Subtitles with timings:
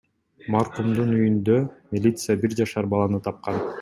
[0.53, 1.57] Маркумдун үйүндө
[1.93, 3.63] милиция бир жашар баланы тапкан.